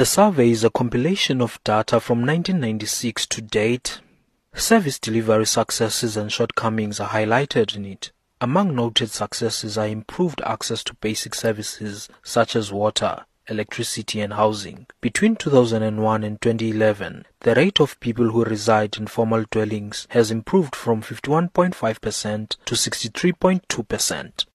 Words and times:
The 0.00 0.06
survey 0.06 0.48
is 0.48 0.64
a 0.64 0.70
compilation 0.70 1.42
of 1.42 1.62
data 1.62 2.00
from 2.00 2.20
1996 2.20 3.26
to 3.26 3.42
date. 3.42 4.00
Service 4.54 4.98
delivery 4.98 5.44
successes 5.44 6.16
and 6.16 6.32
shortcomings 6.32 7.00
are 7.00 7.10
highlighted 7.10 7.76
in 7.76 7.84
it. 7.84 8.10
Among 8.40 8.74
noted 8.74 9.10
successes 9.10 9.76
are 9.76 9.86
improved 9.86 10.40
access 10.40 10.82
to 10.84 10.94
basic 10.94 11.34
services 11.34 12.08
such 12.22 12.56
as 12.56 12.72
water, 12.72 13.26
electricity 13.46 14.22
and 14.22 14.32
housing. 14.32 14.86
Between 15.02 15.36
2001 15.36 16.24
and 16.24 16.40
2011, 16.40 17.26
the 17.40 17.54
rate 17.54 17.78
of 17.78 18.00
people 18.00 18.30
who 18.30 18.42
reside 18.42 18.96
in 18.96 19.06
formal 19.06 19.44
dwellings 19.50 20.06
has 20.12 20.30
improved 20.30 20.74
from 20.74 21.02
51.5% 21.02 22.56
to 22.64 22.74
63.2%. 22.74 24.46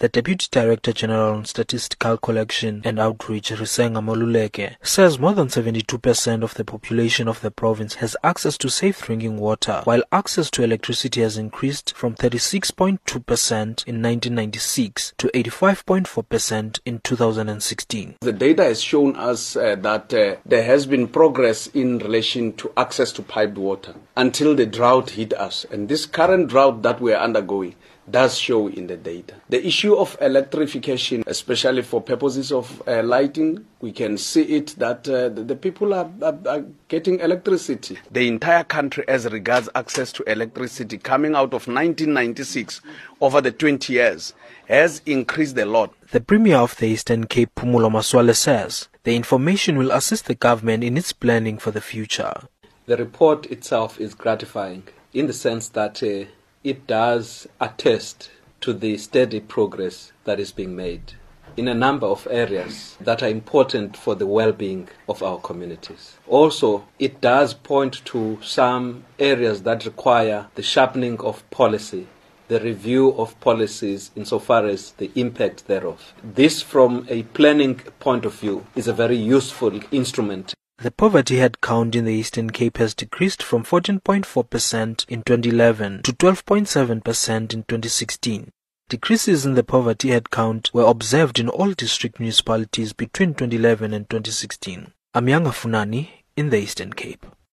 The 0.00 0.08
Deputy 0.08 0.46
Director 0.50 0.94
General 0.94 1.34
on 1.34 1.44
Statistical 1.44 2.16
Collection 2.16 2.80
and 2.86 2.98
Outreach, 2.98 3.50
Risenga 3.50 4.02
Maluleke, 4.02 4.76
says 4.82 5.18
more 5.18 5.34
than 5.34 5.48
72% 5.48 6.42
of 6.42 6.54
the 6.54 6.64
population 6.64 7.28
of 7.28 7.42
the 7.42 7.50
province 7.50 7.96
has 7.96 8.16
access 8.24 8.56
to 8.56 8.70
safe 8.70 9.02
drinking 9.02 9.36
water, 9.38 9.82
while 9.84 10.02
access 10.10 10.50
to 10.52 10.62
electricity 10.62 11.20
has 11.20 11.36
increased 11.36 11.94
from 11.94 12.14
36.2% 12.14 13.52
in 13.52 14.02
1996 14.02 15.12
to 15.18 15.28
85.4% 15.34 16.80
in 16.86 17.00
2016. 17.00 18.14
The 18.22 18.32
data 18.32 18.64
has 18.64 18.82
shown 18.82 19.16
us 19.16 19.54
uh, 19.54 19.76
that 19.80 20.14
uh, 20.14 20.36
there 20.46 20.64
has 20.64 20.86
been 20.86 21.08
progress 21.08 21.66
in 21.66 21.98
relation 21.98 22.54
to 22.54 22.72
access 22.74 23.12
to 23.12 23.22
piped 23.22 23.58
water 23.58 23.94
until 24.16 24.54
the 24.54 24.64
drought 24.64 25.10
hit 25.10 25.34
us. 25.34 25.66
And 25.70 25.90
this 25.90 26.06
current 26.06 26.48
drought 26.48 26.80
that 26.84 27.02
we 27.02 27.12
are 27.12 27.22
undergoing 27.22 27.74
does 28.08 28.36
show 28.36 28.68
in 28.68 28.86
the 28.86 28.96
data. 28.96 29.34
The 29.48 29.64
issue 29.66 29.94
of 29.94 30.16
electrification, 30.20 31.24
especially 31.26 31.82
for 31.82 32.00
purposes 32.00 32.52
of 32.52 32.82
uh, 32.86 33.02
lighting, 33.02 33.64
we 33.80 33.92
can 33.92 34.18
see 34.18 34.42
it 34.42 34.74
that 34.78 35.08
uh, 35.08 35.28
the, 35.28 35.42
the, 35.42 35.56
people 35.56 35.94
are, 35.94 36.10
are, 36.22 36.38
are, 36.46 36.64
getting 36.88 37.20
electricity. 37.20 37.98
The 38.10 38.26
entire 38.28 38.64
country, 38.64 39.04
as 39.08 39.30
regards 39.30 39.68
access 39.74 40.12
to 40.12 40.22
electricity, 40.30 40.98
coming 40.98 41.34
out 41.34 41.54
of 41.54 41.66
1996 41.66 42.80
over 43.20 43.40
the 43.40 43.52
20 43.52 43.92
years, 43.92 44.34
has 44.68 45.02
increased 45.06 45.56
a 45.58 45.64
lot. 45.64 45.92
The 46.10 46.20
Premier 46.20 46.56
of 46.56 46.76
the 46.76 46.86
Eastern 46.86 47.26
Cape, 47.26 47.50
Phumulo 47.56 47.90
Masualle, 47.90 48.34
says 48.34 48.88
the 49.04 49.16
information 49.16 49.78
will 49.78 49.90
assist 49.90 50.26
the 50.26 50.34
government 50.34 50.84
in 50.84 50.96
its 50.96 51.12
planning 51.12 51.58
for 51.58 51.70
the 51.70 51.80
future. 51.80 52.32
The 52.86 52.96
report 52.96 53.46
itself 53.46 54.00
is 54.00 54.14
gratifying 54.14 54.84
in 55.12 55.26
the 55.26 55.32
sense 55.32 55.68
that 55.70 56.02
uh, 56.02 56.30
it 56.62 56.86
does 56.86 57.48
attest 57.58 58.30
to 58.60 58.74
the 58.74 58.98
steady 58.98 59.40
progress 59.40 60.12
that 60.24 60.38
is 60.38 60.52
being 60.52 60.76
made 60.76 61.14
in 61.56 61.66
a 61.68 61.74
number 61.74 62.06
of 62.06 62.28
areas 62.30 62.96
that 63.00 63.22
are 63.22 63.28
important 63.28 63.96
for 63.96 64.14
the 64.14 64.26
well 64.26 64.52
being 64.52 64.88
of 65.08 65.22
our 65.22 65.38
communities. 65.38 66.16
Also, 66.28 66.86
it 66.98 67.20
does 67.20 67.54
point 67.54 68.04
to 68.04 68.38
some 68.42 69.04
areas 69.18 69.62
that 69.62 69.84
require 69.84 70.46
the 70.54 70.62
sharpening 70.62 71.18
of 71.20 71.48
policy, 71.50 72.06
the 72.48 72.60
review 72.60 73.12
of 73.12 73.38
policies 73.40 74.10
insofar 74.14 74.66
as 74.66 74.92
the 74.92 75.10
impact 75.14 75.66
thereof. 75.66 76.12
This, 76.22 76.62
from 76.62 77.06
a 77.08 77.22
planning 77.22 77.76
point 78.00 78.24
of 78.24 78.34
view, 78.34 78.66
is 78.76 78.86
a 78.86 78.92
very 78.92 79.16
useful 79.16 79.80
instrument. 79.90 80.54
The 80.82 80.90
poverty 80.90 81.36
head 81.36 81.60
count 81.60 81.94
in 81.94 82.06
the 82.06 82.14
Eastern 82.14 82.48
Cape 82.48 82.78
has 82.78 82.94
decreased 82.94 83.42
from 83.42 83.64
14.4% 83.64 85.04
in 85.10 85.22
2011 85.24 86.02
to 86.04 86.12
12.7% 86.14 87.52
in 87.52 87.64
2016. 87.64 88.50
Decreases 88.88 89.44
in 89.44 89.56
the 89.56 89.62
poverty 89.62 90.08
head 90.08 90.30
count 90.30 90.72
were 90.72 90.86
observed 90.86 91.38
in 91.38 91.50
all 91.50 91.72
district 91.72 92.18
municipalities 92.18 92.94
between 92.94 93.34
2011 93.34 93.92
and 93.92 94.08
2016. 94.08 94.94
I'm 95.12 95.26
Yanga 95.26 95.52
Funani 95.52 96.08
in 96.34 96.48
the 96.48 96.56
Eastern 96.56 96.94
Cape. 96.94 97.26